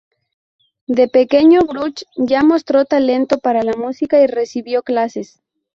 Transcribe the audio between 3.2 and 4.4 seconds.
para la música y